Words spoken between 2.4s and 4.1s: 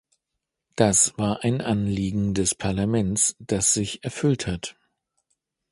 Parlaments, das sich